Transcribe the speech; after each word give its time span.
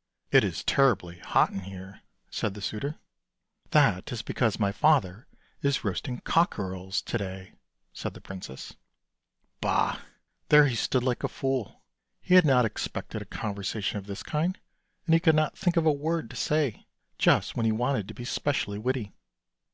"It 0.36 0.44
is 0.44 0.62
terribly 0.62 1.20
hot 1.20 1.48
in 1.48 1.60
here," 1.60 2.02
said 2.28 2.52
the 2.52 2.60
suitor." 2.60 2.98
That 3.70 4.12
is 4.12 4.20
because 4.20 4.58
my 4.60 4.72
father 4.72 5.26
is 5.62 5.82
roasting 5.82 6.20
cockerels 6.20 7.00
to 7.00 7.16
day," 7.16 7.54
said 7.94 8.12
the 8.12 8.20
princess. 8.20 8.74
Bah! 9.62 10.00
There 10.50 10.66
he 10.66 10.74
stood 10.76 11.02
like 11.02 11.24
a 11.24 11.28
fool; 11.28 11.80
he 12.20 12.34
had 12.34 12.44
not 12.44 12.66
expected 12.66 13.22
a 13.22 13.24
conversation 13.24 13.96
of 13.96 14.04
this 14.04 14.22
kind, 14.22 14.58
and 15.06 15.14
he 15.14 15.18
could 15.20 15.34
not 15.34 15.56
think 15.56 15.78
of 15.78 15.86
a 15.86 15.90
word 15.92 16.28
to 16.28 16.36
say, 16.36 16.84
just 17.16 17.56
when 17.56 17.64
he 17.64 17.72
wanted 17.72 18.06
to 18.08 18.12
be 18.12 18.26
specially 18.26 18.76
witty. 18.78 19.14